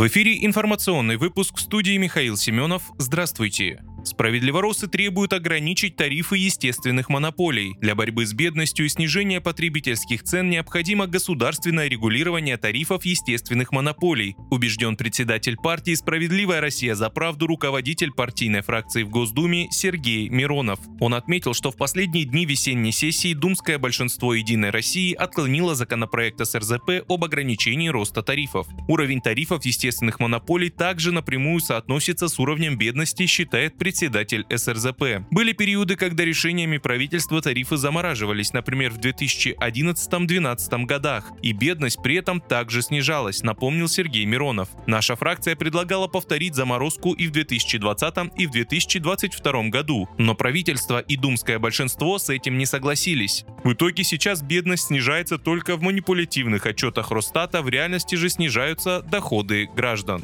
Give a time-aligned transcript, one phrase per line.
[0.00, 2.84] В эфире информационный выпуск студии Михаил Семенов.
[2.96, 3.82] Здравствуйте.
[4.04, 7.74] Справедливоросы требуют ограничить тарифы естественных монополий.
[7.80, 14.96] Для борьбы с бедностью и снижения потребительских цен необходимо государственное регулирование тарифов естественных монополий, убежден
[14.96, 20.80] председатель партии «Справедливая Россия за правду» руководитель партийной фракции в Госдуме Сергей Миронов.
[20.98, 27.04] Он отметил, что в последние дни весенней сессии думское большинство «Единой России» отклонило законопроект СРЗП
[27.08, 28.66] об ограничении роста тарифов.
[28.88, 35.26] Уровень тарифов естественных монополий также напрямую соотносится с уровнем бедности, считает председатель председатель СРЗП.
[35.32, 42.40] Были периоды, когда решениями правительства тарифы замораживались, например, в 2011-2012 годах, и бедность при этом
[42.40, 44.68] также снижалась, напомнил Сергей Миронов.
[44.86, 51.16] Наша фракция предлагала повторить заморозку и в 2020 и в 2022 году, но правительство и
[51.16, 53.44] думское большинство с этим не согласились.
[53.64, 59.68] В итоге сейчас бедность снижается только в манипулятивных отчетах Росстата, в реальности же снижаются доходы
[59.74, 60.22] граждан.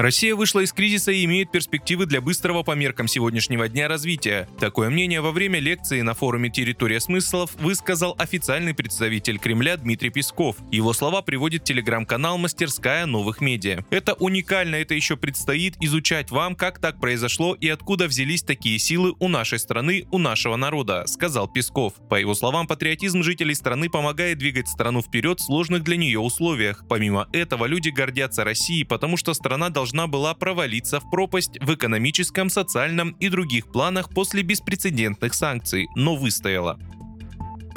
[0.00, 4.48] Россия вышла из кризиса и имеет перспективы для быстрого по меркам сегодняшнего дня развития.
[4.58, 10.56] Такое мнение во время лекции на форуме «Территория смыслов» высказал официальный представитель Кремля Дмитрий Песков.
[10.70, 13.84] Его слова приводит телеграм-канал «Мастерская новых медиа».
[13.90, 19.14] Это уникально, это еще предстоит изучать вам, как так произошло и откуда взялись такие силы
[19.18, 21.92] у нашей страны, у нашего народа, сказал Песков.
[22.08, 26.86] По его словам, патриотизм жителей страны помогает двигать страну вперед в сложных для нее условиях.
[26.88, 31.74] Помимо этого, люди гордятся Россией, потому что страна должна должна была провалиться в пропасть в
[31.74, 36.78] экономическом, социальном и других планах после беспрецедентных санкций, но выстояла.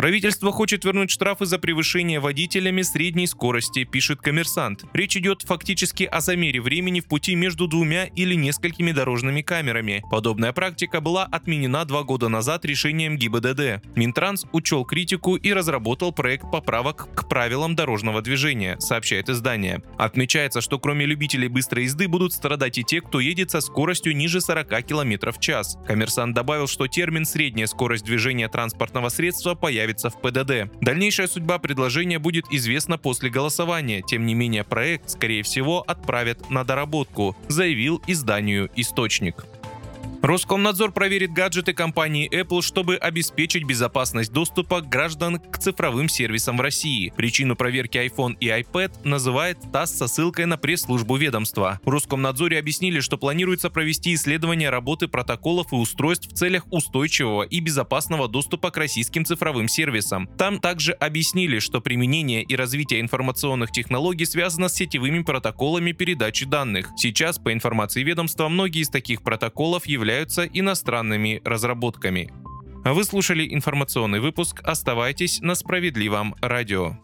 [0.04, 4.84] Правительство хочет вернуть штрафы за превышение водителями средней скорости, пишет коммерсант.
[4.92, 10.04] Речь идет фактически о замере времени в пути между двумя или несколькими дорожными камерами.
[10.12, 13.82] Подобная практика была отменена два года назад решением ГИБДД.
[13.96, 19.84] Минтранс учел критику и разработал проект поправок к правилам дорожного движения, сообщает издание.
[19.98, 24.42] Отмечается, что кроме любителей быстрой езды будут страдать и те, кто едет со скоростью ниже
[24.42, 25.78] 40 км в час.
[25.88, 30.72] Коммерсант добавил, что термин «средняя скорость движения транспортного средства» появится появится в ПДД.
[30.82, 34.02] Дальнейшая судьба предложения будет известна после голосования.
[34.02, 39.46] Тем не менее, проект, скорее всего, отправят на доработку, заявил изданию «Источник».
[40.24, 47.12] Роскомнадзор проверит гаджеты компании Apple, чтобы обеспечить безопасность доступа граждан к цифровым сервисам в России.
[47.18, 51.82] Причину проверки iPhone и iPad называет ТАСС со ссылкой на пресс-службу ведомства.
[51.84, 57.60] В Роскомнадзоре объяснили, что планируется провести исследование работы протоколов и устройств в целях устойчивого и
[57.60, 60.30] безопасного доступа к российским цифровым сервисам.
[60.38, 66.92] Там также объяснили, что применение и развитие информационных технологий связано с сетевыми протоколами передачи данных.
[66.96, 72.32] Сейчас, по информации ведомства, многие из таких протоколов являются являются иностранными разработками.
[72.86, 74.62] Вы слушали информационный выпуск.
[74.64, 76.98] Оставайтесь на справедливом радио.